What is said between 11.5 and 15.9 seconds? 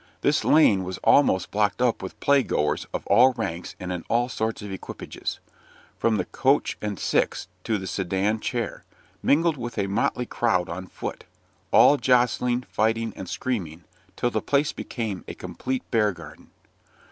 all jostling, fighting, and screaming, till the place became a complete